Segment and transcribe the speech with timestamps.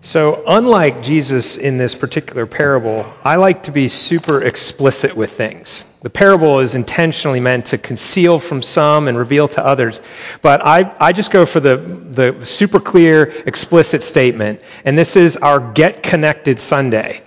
[0.00, 5.84] So, unlike Jesus in this particular parable, I like to be super explicit with things.
[6.02, 10.00] The parable is intentionally meant to conceal from some and reveal to others.
[10.40, 11.78] But I, I just go for the,
[12.12, 14.60] the super clear, explicit statement.
[14.84, 17.22] And this is our Get Connected Sunday.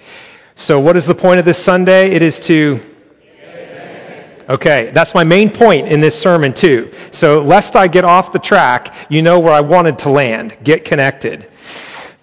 [0.55, 2.11] So, what is the point of this Sunday?
[2.11, 2.79] It is to.
[4.49, 6.91] Okay, that's my main point in this sermon, too.
[7.11, 10.55] So, lest I get off the track, you know where I wanted to land.
[10.63, 11.50] Get connected.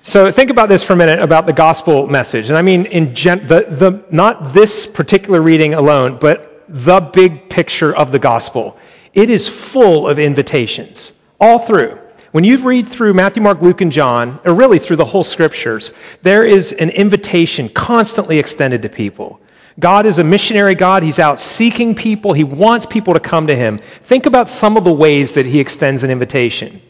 [0.08, 2.48] So think about this for a minute about the gospel message.
[2.48, 7.50] And I mean, in gen- the, the, not this particular reading alone, but the big
[7.50, 8.78] picture of the gospel.
[9.12, 11.98] It is full of invitations, all through.
[12.32, 15.92] When you read through Matthew, Mark, Luke, and John, or really through the whole scriptures,
[16.22, 19.42] there is an invitation constantly extended to people.
[19.78, 21.02] God is a missionary God.
[21.02, 22.32] He's out seeking people.
[22.32, 23.78] He wants people to come to him.
[24.04, 26.80] Think about some of the ways that he extends an invitation.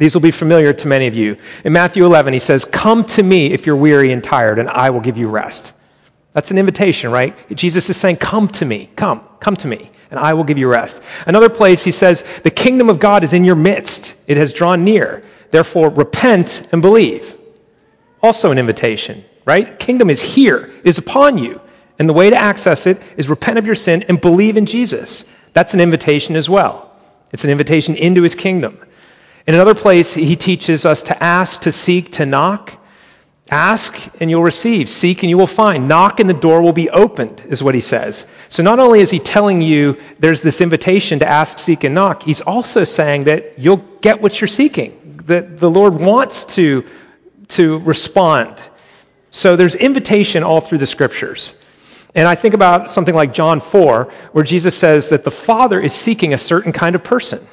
[0.00, 1.36] These will be familiar to many of you.
[1.62, 4.88] In Matthew 11, he says, Come to me if you're weary and tired, and I
[4.88, 5.74] will give you rest.
[6.32, 7.36] That's an invitation, right?
[7.54, 8.88] Jesus is saying, Come to me.
[8.96, 11.02] Come, come to me, and I will give you rest.
[11.26, 14.84] Another place, he says, The kingdom of God is in your midst, it has drawn
[14.84, 15.22] near.
[15.50, 17.36] Therefore, repent and believe.
[18.22, 19.78] Also, an invitation, right?
[19.78, 21.60] Kingdom is here, is upon you.
[21.98, 25.26] And the way to access it is repent of your sin and believe in Jesus.
[25.52, 26.90] That's an invitation as well.
[27.32, 28.78] It's an invitation into his kingdom.
[29.46, 32.74] In another place, he teaches us to ask, to seek, to knock.
[33.50, 34.88] Ask and you'll receive.
[34.88, 35.88] Seek and you will find.
[35.88, 38.26] Knock and the door will be opened, is what he says.
[38.48, 42.22] So not only is he telling you there's this invitation to ask, seek, and knock,
[42.22, 46.84] he's also saying that you'll get what you're seeking, that the Lord wants to,
[47.48, 48.68] to respond.
[49.30, 51.54] So there's invitation all through the scriptures.
[52.14, 55.92] And I think about something like John 4, where Jesus says that the Father is
[55.92, 57.46] seeking a certain kind of person.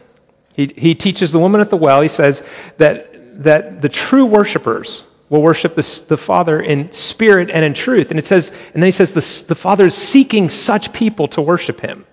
[0.57, 2.43] He, he teaches the woman at the well, he says
[2.77, 8.09] that, that the true worshipers will worship the, the Father in spirit and in truth.
[8.09, 11.41] And it says, and then he says the, the Father is seeking such people to
[11.41, 12.05] worship him.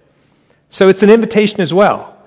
[0.68, 2.18] So it's an invitation as well.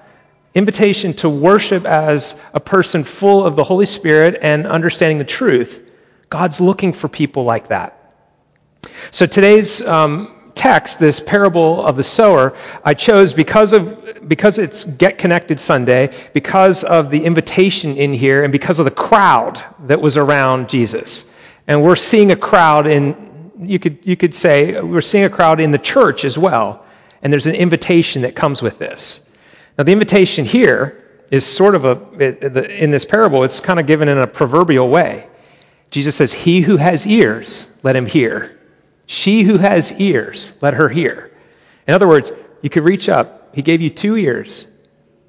[0.55, 5.87] Invitation to worship as a person full of the Holy Spirit and understanding the truth.
[6.29, 7.93] God's looking for people like that.
[9.11, 12.53] So today's um, text, this parable of the sower,
[12.83, 18.43] I chose because of because it's Get Connected Sunday, because of the invitation in here,
[18.43, 21.29] and because of the crowd that was around Jesus.
[21.67, 25.59] And we're seeing a crowd in you could you could say we're seeing a crowd
[25.59, 26.83] in the church as well.
[27.21, 29.21] And there's an invitation that comes with this.
[29.77, 34.09] Now the invitation here is sort of a in this parable, it's kind of given
[34.09, 35.27] in a proverbial way.
[35.89, 38.56] Jesus says, He who has ears, let him hear.
[39.07, 41.31] She who has ears, let her hear.
[41.87, 42.31] In other words,
[42.61, 43.55] you could reach up.
[43.55, 44.67] He gave you two ears,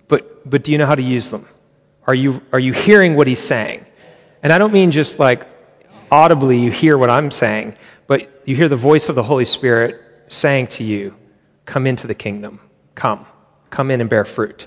[0.09, 1.49] but, but do you know how to use them?
[2.07, 3.87] Are you, are you hearing what he's saying?
[4.43, 5.47] And I don't mean just like
[6.11, 10.03] audibly you hear what I'm saying, but you hear the voice of the Holy Spirit
[10.27, 11.15] saying to you,
[11.65, 12.61] Come into the kingdom.
[12.95, 13.27] Come.
[13.71, 14.67] Come in and bear fruit.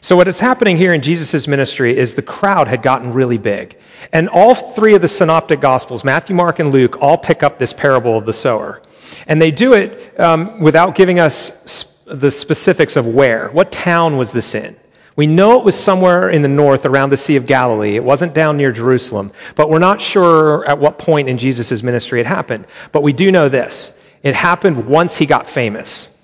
[0.00, 3.76] So, what is happening here in Jesus' ministry is the crowd had gotten really big.
[4.12, 7.72] And all three of the synoptic gospels, Matthew, Mark, and Luke, all pick up this
[7.72, 8.82] parable of the sower.
[9.26, 13.50] And they do it um, without giving us the specifics of where.
[13.50, 14.76] What town was this in?
[15.16, 17.96] We know it was somewhere in the north around the Sea of Galilee.
[17.96, 22.20] It wasn't down near Jerusalem, but we're not sure at what point in Jesus' ministry
[22.20, 22.66] it happened.
[22.92, 26.16] But we do know this it happened once he got famous.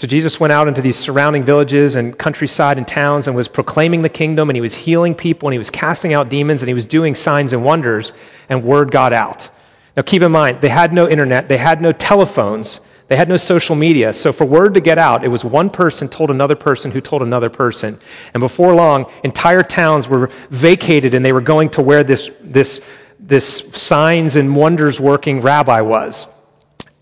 [0.00, 4.00] So Jesus went out into these surrounding villages and countryside and towns and was proclaiming
[4.00, 6.74] the kingdom and he was healing people and he was casting out demons and he
[6.74, 8.14] was doing signs and wonders
[8.48, 9.50] and word got out.
[9.98, 13.36] Now keep in mind, they had no internet, they had no telephones, they had no
[13.36, 14.14] social media.
[14.14, 17.20] So for word to get out, it was one person told another person who told
[17.20, 18.00] another person.
[18.32, 22.80] And before long, entire towns were vacated and they were going to where this, this,
[23.18, 26.26] this signs and wonders working rabbi was.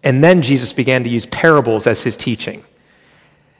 [0.02, 2.64] And then Jesus began to use parables as his teaching.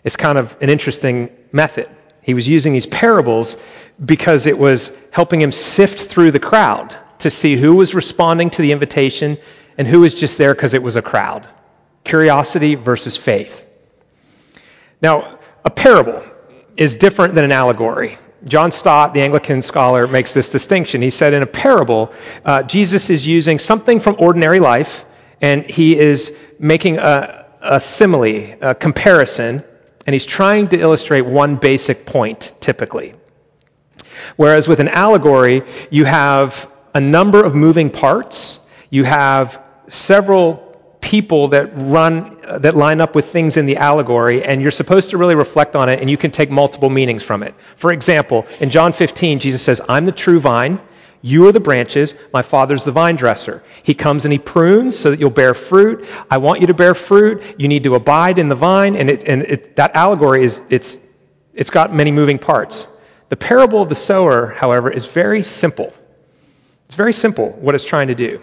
[0.04, 1.88] It's kind of an interesting method.
[2.22, 3.56] He was using these parables
[4.04, 8.62] because it was helping him sift through the crowd to see who was responding to
[8.62, 9.39] the invitation
[9.77, 11.48] and who was just there because it was a crowd.
[12.04, 13.66] Curiosity versus faith.
[15.00, 16.22] Now, a parable
[16.77, 18.18] is different than an allegory.
[18.45, 21.03] John Stott, the Anglican scholar, makes this distinction.
[21.03, 22.12] He said in a parable,
[22.45, 25.04] uh, Jesus is using something from ordinary life
[25.41, 29.65] and he is making a, a simile, a comparison
[30.09, 33.15] and he's trying to illustrate one basic point typically.
[34.37, 35.60] Whereas with an allegory,
[35.91, 40.65] you have a number of moving parts, you have several
[41.03, 45.10] people that run uh, that line up with things in the allegory and you're supposed
[45.10, 47.55] to really reflect on it and you can take multiple meanings from it.
[47.77, 50.81] For example in john 15 jesus says i'm the true vine
[51.20, 53.62] You are the branches, my father's the vine dresser.
[53.82, 56.06] He comes and he prunes so that you'll bear fruit.
[56.30, 57.42] I want you to bear fruit.
[57.59, 58.94] You need to abide in the vine.
[58.94, 61.00] And, it, and it, that allegory is, it's,
[61.54, 62.86] it's got many moving parts.
[63.30, 65.92] The parable of the sower, however, is very simple.
[66.86, 68.41] It's very simple what it's trying to do.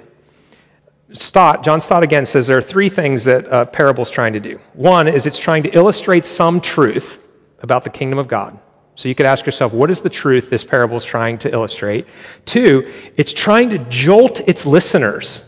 [1.12, 4.33] Stott, John Stott again says there are three things that uh, a parable is trying
[4.33, 4.60] to do.
[4.74, 7.24] One is it's trying to illustrate some truth
[7.62, 8.60] about the kingdom of God.
[8.95, 12.07] So you could ask yourself, what is the truth this parable is trying to illustrate?
[12.45, 15.44] Two, it's trying to jolt its listeners,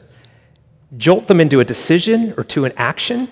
[0.98, 3.30] jolt them into a decision or to an action.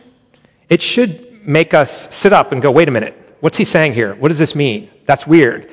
[0.69, 4.15] It should make us sit up and go, wait a minute, what's he saying here?
[4.15, 4.89] What does this mean?
[5.05, 5.69] That's weird.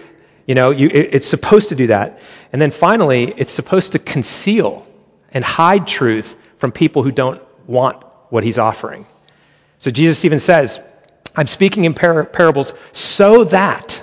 [0.46, 2.18] You know, you, it, it's supposed to do that.
[2.52, 4.86] And then finally, it's supposed to conceal
[5.32, 9.06] and hide truth from people who don't want what he's offering.
[9.78, 10.80] So Jesus even says,
[11.36, 14.02] I'm speaking in par- parables so that,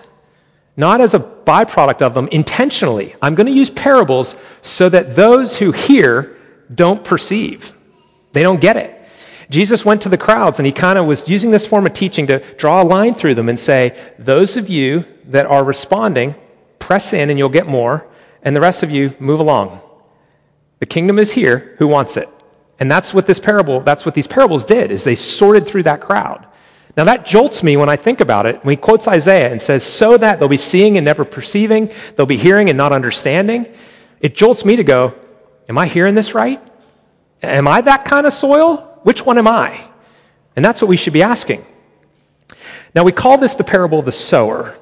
[0.80, 5.58] not as a byproduct of them, intentionally, I'm going to use parables so that those
[5.58, 6.38] who hear
[6.74, 7.74] don't perceive.
[8.31, 8.96] They don't get it.
[9.50, 12.28] Jesus went to the crowds and he kind of was using this form of teaching
[12.28, 16.34] to draw a line through them and say, Those of you that are responding,
[16.80, 18.08] press in and you'll get more,
[18.42, 19.82] and the rest of you move along.
[20.80, 21.75] The kingdom is here.
[21.80, 22.30] Who wants it?
[22.80, 26.00] And that's what this parable, that's what these parables did, is they sorted through that
[26.00, 26.46] crowd.
[27.00, 28.62] Now that jolts me when I think about it.
[28.66, 32.25] When he quotes Isaiah and says, so that they'll be seeing and never perceiving, they'll
[32.25, 33.74] be hearing and not understanding.
[34.19, 35.13] It jolts me to go,
[35.69, 36.62] am I hearing this right?
[37.42, 39.00] Am I that kind of soil?
[39.04, 39.81] Which one am I?
[40.57, 41.66] And that's what we should be asking.
[42.94, 44.75] Now we call this the parable of the sower.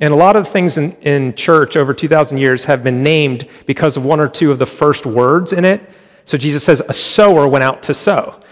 [0.00, 3.96] And a lot of things in, in church over 2,000 years have been named because
[3.96, 5.88] of one or two of the first words in it.
[6.24, 8.42] So Jesus says, a sower went out to sow.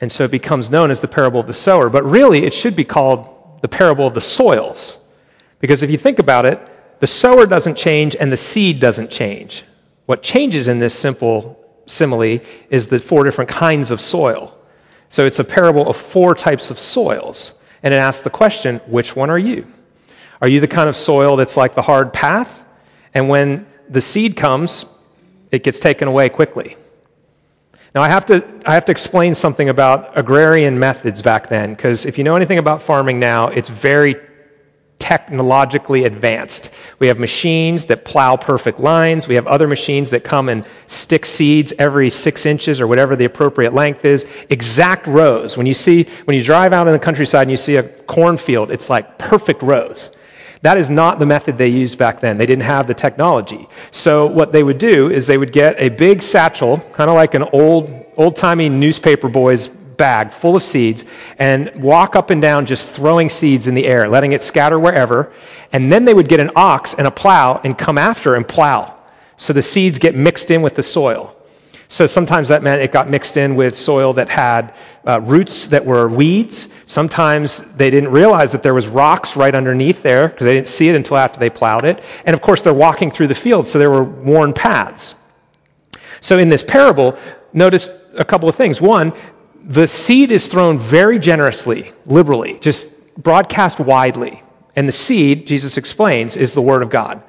[0.00, 1.90] And so it becomes known as the parable of the sower.
[1.90, 4.98] But really, it should be called the parable of the soils.
[5.60, 6.60] Because if you think about it,
[7.00, 9.64] the sower doesn't change and the seed doesn't change.
[10.06, 12.40] What changes in this simple simile
[12.70, 14.56] is the four different kinds of soil.
[15.08, 17.54] So it's a parable of four types of soils.
[17.82, 19.66] And it asks the question which one are you?
[20.40, 22.64] Are you the kind of soil that's like the hard path?
[23.14, 24.86] And when the seed comes,
[25.50, 26.76] it gets taken away quickly.
[27.94, 32.04] Now, I have to, I have to explain something about agrarian methods back then, because
[32.06, 34.16] if you know anything about farming now, it's very
[34.98, 36.74] technologically advanced.
[36.98, 39.28] We have machines that plow perfect lines.
[39.28, 43.24] We have other machines that come and stick seeds every six inches or whatever the
[43.24, 44.26] appropriate length is.
[44.50, 45.56] Exact rows.
[45.56, 48.70] When you see, when you drive out in the countryside and you see a cornfield,
[48.70, 50.10] it's like perfect rows.
[50.62, 52.36] That is not the method they used back then.
[52.38, 53.68] They didn't have the technology.
[53.90, 57.34] So what they would do is they would get a big satchel, kind of like
[57.34, 61.04] an old old-timey newspaper boy's bag full of seeds
[61.38, 65.32] and walk up and down just throwing seeds in the air, letting it scatter wherever.
[65.72, 68.96] And then they would get an ox and a plow and come after and plow.
[69.36, 71.34] So the seeds get mixed in with the soil.
[71.90, 74.74] So sometimes that meant it got mixed in with soil that had
[75.06, 76.68] uh, roots that were weeds.
[76.86, 80.90] Sometimes they didn't realize that there was rocks right underneath there because they didn't see
[80.90, 82.02] it until after they plowed it.
[82.26, 85.14] And of course, they're walking through the field, so there were worn paths.
[86.20, 87.16] So in this parable,
[87.54, 88.82] notice a couple of things.
[88.82, 89.14] One,
[89.64, 94.42] the seed is thrown very generously, liberally, just broadcast widely.
[94.76, 97.22] And the seed, Jesus explains, is the Word of God.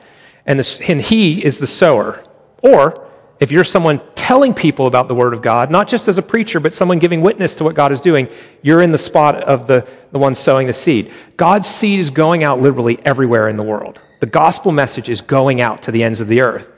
[0.45, 2.23] And, the, and He is the sower.
[2.61, 3.08] Or,
[3.39, 6.59] if you're someone telling people about the Word of God, not just as a preacher,
[6.59, 8.27] but someone giving witness to what God is doing,
[8.61, 11.11] you're in the spot of the, the one sowing the seed.
[11.37, 13.99] God's seed is going out literally everywhere in the world.
[14.19, 16.69] The gospel message is going out to the ends of the earth.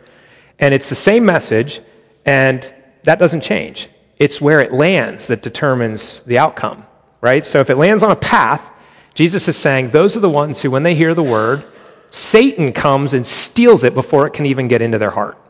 [0.59, 1.81] And it's the same message,
[2.25, 3.89] and that doesn't change.
[4.19, 6.85] It's where it lands that determines the outcome,
[7.21, 7.43] right?
[7.43, 8.69] So if it lands on a path,
[9.15, 11.65] Jesus is saying those are the ones who, when they hear the word,
[12.11, 15.40] Satan comes and steals it before it can even get into their heart.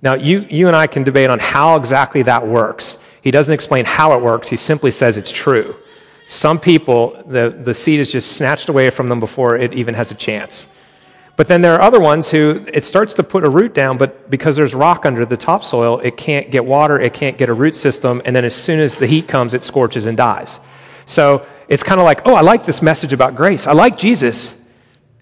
[0.00, 2.98] Now, you, you and I can debate on how exactly that works.
[3.22, 5.74] He doesn't explain how it works, he simply says it's true.
[6.28, 10.10] Some people, the, the seed is just snatched away from them before it even has
[10.10, 10.66] a chance.
[11.36, 14.28] But then there are other ones who it starts to put a root down, but
[14.28, 17.76] because there's rock under the topsoil, it can't get water, it can't get a root
[17.76, 20.60] system, and then as soon as the heat comes, it scorches and dies.
[21.06, 23.66] So it's kind of like, oh, I like this message about grace.
[23.66, 24.60] I like Jesus.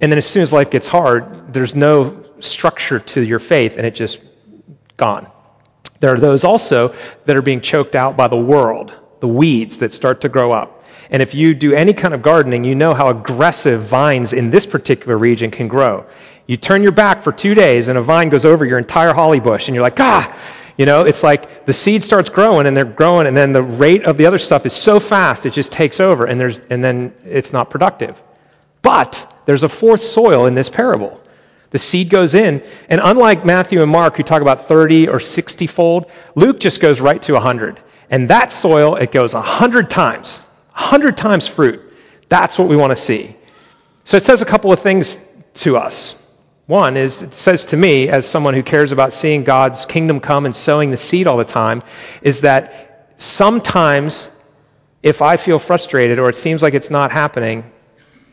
[0.00, 3.86] And then as soon as life gets hard, there's no structure to your faith, and
[3.86, 4.20] it just
[4.96, 5.28] gone.
[6.00, 9.92] There are those also that are being choked out by the world, the weeds that
[9.92, 10.84] start to grow up.
[11.10, 14.66] And if you do any kind of gardening, you know how aggressive vines in this
[14.66, 16.04] particular region can grow.
[16.46, 19.40] You turn your back for two days and a vine goes over your entire holly
[19.40, 20.36] bush, and you're like, ah!
[20.76, 24.04] You know, it's like the seed starts growing and they're growing, and then the rate
[24.04, 27.14] of the other stuff is so fast it just takes over, and, there's, and then
[27.24, 28.22] it's not productive.
[28.82, 31.20] But there's a fourth soil in this parable
[31.70, 35.66] The seed goes in, and unlike Matthew and Mark, who talk about 30 or 60
[35.66, 37.80] fold, Luke just goes right to 100.
[38.10, 40.38] And that soil, it goes 100 times,
[40.72, 41.80] 100 times fruit.
[42.28, 43.36] That's what we want to see.
[44.04, 46.22] So it says a couple of things to us.
[46.66, 50.46] One is it says to me, as someone who cares about seeing God's kingdom come
[50.46, 51.82] and sowing the seed all the time,
[52.22, 54.30] is that sometimes
[55.02, 57.70] if I feel frustrated or it seems like it's not happening,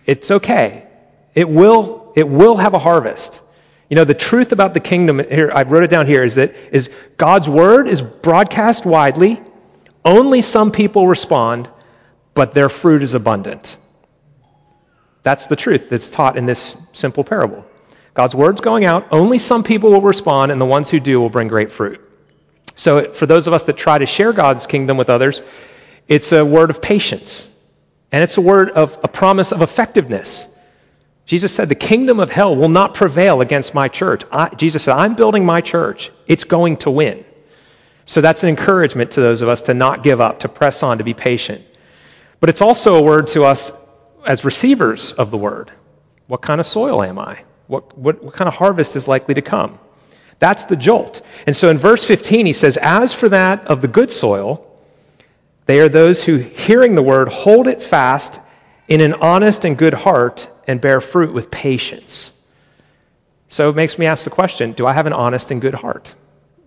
[0.06, 0.88] it's okay.
[1.36, 3.42] It will, it will have a harvest.
[3.90, 6.56] You know, the truth about the kingdom, here, I wrote it down here, is that
[6.72, 9.42] is God's word is broadcast widely,
[10.06, 11.70] only some people respond,
[12.34, 13.78] but their fruit is abundant.
[15.22, 17.66] That's the truth that's taught in this simple parable.
[18.14, 21.30] God's word's going out, only some people will respond, and the ones who do will
[21.30, 22.00] bring great fruit.
[22.76, 25.42] So, for those of us that try to share God's kingdom with others,
[26.08, 27.52] it's a word of patience,
[28.12, 30.53] and it's a word of a promise of effectiveness.
[31.26, 34.24] Jesus said, The kingdom of hell will not prevail against my church.
[34.32, 37.24] I, Jesus said, I'm building my church, it's going to win.
[38.06, 40.98] So, that's an encouragement to those of us to not give up, to press on,
[40.98, 41.64] to be patient.
[42.40, 43.72] But it's also a word to us
[44.26, 45.72] as receivers of the word.
[46.28, 47.44] What kind of soil am I?
[47.68, 49.80] What, what, what kind of harvest is likely to come?
[50.40, 51.22] That's the jolt.
[51.48, 54.70] And so in verse 15, he says, As for that of the good soil,
[55.68, 58.42] they are those who, hearing the word, hold it fast
[58.90, 62.34] in an honest and good heart and bear fruit with patience.
[63.48, 66.16] So it makes me ask the question do I have an honest and good heart?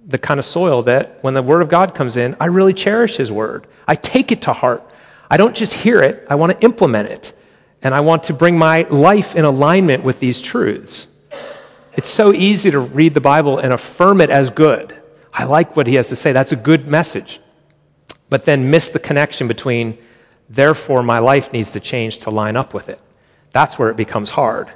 [0.07, 3.17] The kind of soil that when the word of God comes in, I really cherish
[3.17, 3.67] his word.
[3.89, 4.89] I take it to heart.
[5.29, 7.33] I don't just hear it, I want to implement it
[7.83, 11.07] and I want to bring my life in alignment with these truths.
[11.95, 14.97] It's so easy to read the Bible and affirm it as good.
[15.33, 16.33] I like what he has to say.
[16.33, 17.41] That's a good message.
[18.29, 19.99] But then miss the connection between,
[20.49, 23.01] therefore, my life needs to change to line up with it.
[23.57, 24.71] That's where it becomes hard.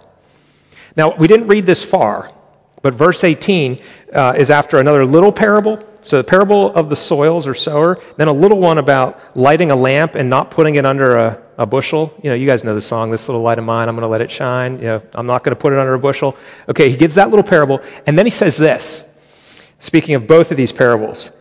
[0.97, 2.33] Now, we didn't read this far,
[2.81, 3.79] but verse 18
[4.15, 8.29] uh, is after another little parable so the parable of the soils or sower, then
[8.29, 12.15] a little one about lighting a lamp and not putting it under a, a bushel.
[12.23, 14.09] You know, you guys know the song, This Little Light of Mine, I'm going to
[14.09, 14.79] let it shine.
[14.79, 16.39] You know, I'm not going to put it under a bushel.
[16.71, 19.15] Okay, he gives that little parable, and then he says this,
[19.79, 21.33] speaking of both of these parables.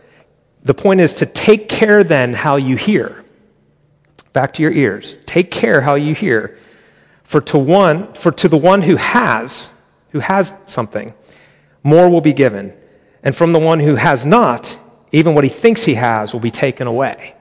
[0.62, 3.24] The point is to take care then how you hear.
[4.34, 5.18] Back to your ears.
[5.24, 6.58] Take care how you hear.
[7.30, 9.70] For to one, for to the one who has,
[10.08, 11.14] who has something,
[11.84, 12.72] more will be given
[13.22, 14.76] and from the one who has not,
[15.12, 17.36] even what he thinks he has will be taken away.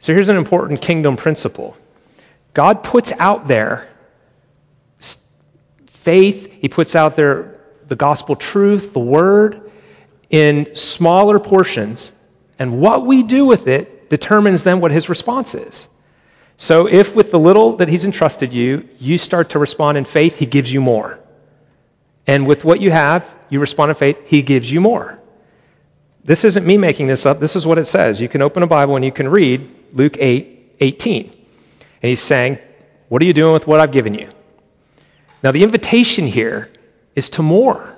[0.00, 1.76] So here's an important kingdom principle
[2.54, 3.88] God puts out there
[5.86, 9.70] faith, he puts out there the gospel truth, the word,
[10.28, 12.12] in smaller portions,
[12.58, 15.86] and what we do with it determines then what his response is.
[16.56, 20.38] So if with the little that he's entrusted you, you start to respond in faith,
[20.38, 21.18] he gives you more.
[22.26, 25.18] And with what you have, you respond in faith, He gives you more.
[26.24, 27.38] This isn't me making this up.
[27.38, 28.20] This is what it says.
[28.20, 31.22] You can open a Bible and you can read Luke 8 18.
[31.22, 32.58] And He's saying,
[33.08, 34.30] What are you doing with what I've given you?
[35.42, 36.70] Now, the invitation here
[37.14, 37.94] is to more.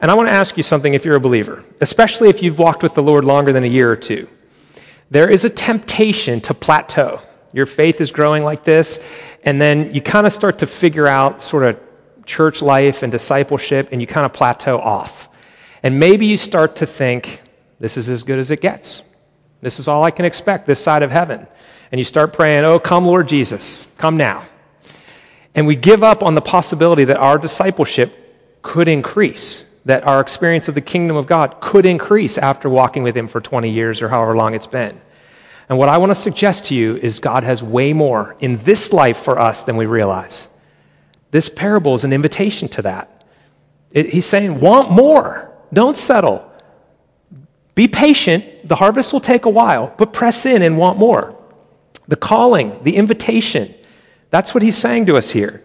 [0.00, 2.82] And I want to ask you something if you're a believer, especially if you've walked
[2.82, 4.28] with the Lord longer than a year or two.
[5.10, 7.20] There is a temptation to plateau.
[7.52, 9.02] Your faith is growing like this,
[9.42, 11.80] and then you kind of start to figure out sort of
[12.26, 15.28] church life and discipleship, and you kind of plateau off.
[15.82, 17.40] And maybe you start to think,
[17.80, 19.02] this is as good as it gets.
[19.60, 21.46] This is all I can expect this side of heaven.
[21.90, 24.46] And you start praying, oh, come, Lord Jesus, come now.
[25.54, 28.12] And we give up on the possibility that our discipleship
[28.62, 33.16] could increase, that our experience of the kingdom of God could increase after walking with
[33.16, 35.00] Him for 20 years or however long it's been.
[35.68, 38.92] And what I want to suggest to you is God has way more in this
[38.92, 40.48] life for us than we realize.
[41.30, 43.24] This parable is an invitation to that.
[43.90, 45.52] It, he's saying, want more.
[45.72, 46.50] Don't settle.
[47.74, 48.66] Be patient.
[48.66, 51.36] The harvest will take a while, but press in and want more.
[52.08, 53.74] The calling, the invitation,
[54.30, 55.62] that's what he's saying to us here.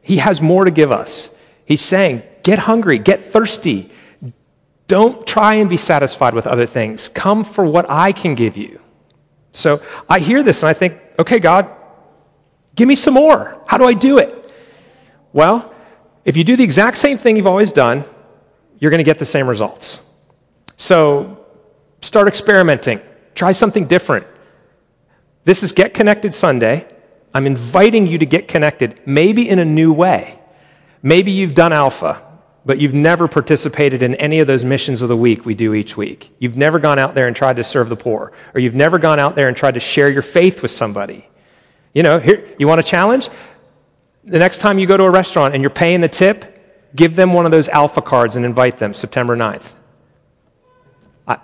[0.00, 1.30] He has more to give us.
[1.66, 3.90] He's saying, get hungry, get thirsty.
[4.88, 7.08] Don't try and be satisfied with other things.
[7.08, 8.80] Come for what I can give you.
[9.52, 11.70] So I hear this and I think, okay, God,
[12.74, 13.62] give me some more.
[13.66, 14.50] How do I do it?
[15.32, 15.72] Well,
[16.24, 18.04] if you do the exact same thing you've always done,
[18.78, 20.02] you're going to get the same results.
[20.76, 21.44] So
[22.00, 23.00] start experimenting,
[23.34, 24.26] try something different.
[25.44, 26.86] This is Get Connected Sunday.
[27.34, 30.38] I'm inviting you to get connected, maybe in a new way.
[31.02, 32.22] Maybe you've done Alpha,
[32.64, 35.96] but you've never participated in any of those missions of the week we do each
[35.96, 36.30] week.
[36.38, 39.18] You've never gone out there and tried to serve the poor, or you've never gone
[39.18, 41.28] out there and tried to share your faith with somebody.
[41.92, 43.28] You know, here, you want a challenge?
[44.24, 46.48] The next time you go to a restaurant and you're paying the tip,
[46.94, 49.64] Give them one of those alpha cards and invite them September 9th.
[51.26, 51.38] I,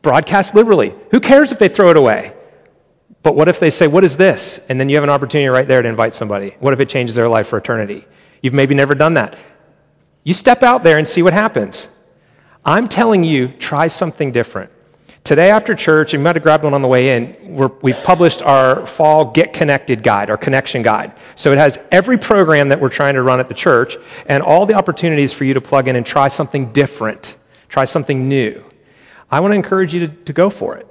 [0.00, 0.94] broadcast liberally.
[1.10, 2.32] Who cares if they throw it away?
[3.22, 4.64] But what if they say, What is this?
[4.70, 6.56] And then you have an opportunity right there to invite somebody.
[6.60, 8.06] What if it changes their life for eternity?
[8.42, 9.36] You've maybe never done that.
[10.22, 11.96] You step out there and see what happens.
[12.64, 14.70] I'm telling you, try something different.
[15.24, 17.36] Today after church, you might have grabbed one on the way in,
[17.82, 21.12] we have published our fall Get Connected guide, our connection guide.
[21.36, 23.96] So it has every program that we're trying to run at the church
[24.26, 27.36] and all the opportunities for you to plug in and try something different,
[27.68, 28.64] try something new.
[29.30, 30.86] I want to encourage you to, to go for it.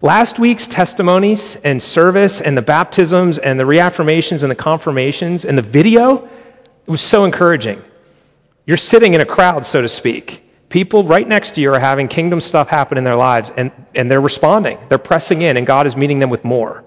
[0.00, 5.56] Last week's testimonies and service and the baptisms and the reaffirmations and the confirmations and
[5.56, 6.28] the video
[6.86, 7.82] was so encouraging.
[8.64, 10.48] You're sitting in a crowd, so to speak.
[10.68, 14.10] People right next to you are having kingdom stuff happen in their lives, and, and
[14.10, 14.78] they're responding.
[14.88, 16.84] They're pressing in, and God is meeting them with more.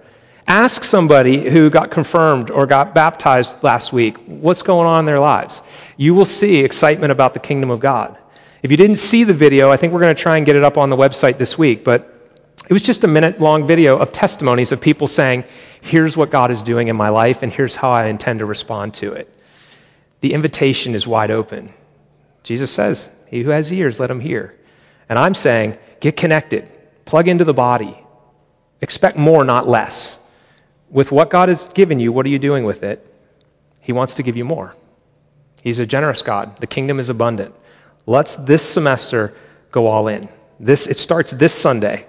[0.47, 5.19] Ask somebody who got confirmed or got baptized last week what's going on in their
[5.19, 5.61] lives.
[5.97, 8.17] You will see excitement about the kingdom of God.
[8.63, 10.63] If you didn't see the video, I think we're going to try and get it
[10.63, 12.11] up on the website this week, but
[12.69, 15.43] it was just a minute long video of testimonies of people saying,
[15.81, 18.95] Here's what God is doing in my life, and here's how I intend to respond
[18.95, 19.31] to it.
[20.25, 21.71] The invitation is wide open.
[22.41, 24.55] Jesus says, He who has ears, let him hear.
[25.07, 26.67] And I'm saying, get connected,
[27.05, 28.03] plug into the body,
[28.81, 30.19] expect more, not less.
[30.89, 33.05] With what God has given you, what are you doing with it?
[33.81, 34.73] He wants to give you more.
[35.61, 36.57] He's a generous God.
[36.57, 37.53] The kingdom is abundant.
[38.07, 39.31] Let's this semester
[39.69, 40.27] go all in.
[40.59, 42.07] This it starts this Sunday.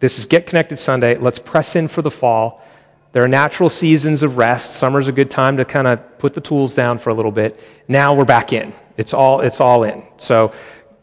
[0.00, 1.18] This is Get Connected Sunday.
[1.18, 2.66] Let's press in for the fall.
[3.14, 4.74] There are natural seasons of rest.
[4.74, 7.60] Summer's a good time to kind of put the tools down for a little bit.
[7.86, 8.74] Now we're back in.
[8.96, 10.02] It's all, it's all in.
[10.16, 10.52] So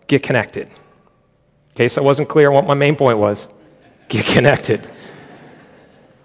[0.08, 0.68] get connected.
[0.68, 0.74] In
[1.74, 3.48] case I wasn't clear what my main point was,
[4.10, 4.90] get connected.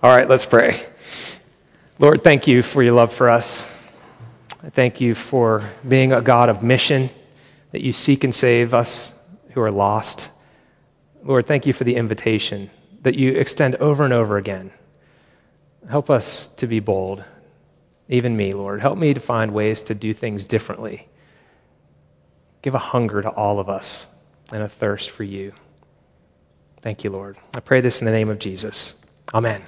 [0.02, 0.84] All right, let's pray.
[2.00, 3.72] Lord, thank you for your love for us.
[4.64, 7.10] I thank you for being a God of mission,
[7.70, 9.14] that you seek and save us
[9.52, 10.30] who are lost.
[11.22, 12.70] Lord, thank you for the invitation
[13.02, 14.72] that you extend over and over again.
[15.88, 17.24] Help us to be bold,
[18.08, 18.80] even me, Lord.
[18.80, 21.08] Help me to find ways to do things differently
[22.66, 24.08] Give a hunger to all of us
[24.52, 25.52] and a thirst for you.
[26.80, 27.36] Thank you, Lord.
[27.54, 28.94] I pray this in the name of Jesus.
[29.32, 29.62] Amen.